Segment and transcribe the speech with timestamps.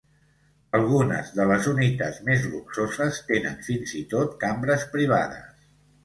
[0.77, 5.69] Algunes de les unitats més luxoses tenen fins i tot cambres privades.